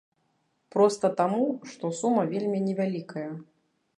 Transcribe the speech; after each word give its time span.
Проста 0.75 1.11
таму, 1.19 1.43
што 1.73 1.93
сума 1.99 2.23
вельмі 2.33 2.59
невялікая. 2.69 3.29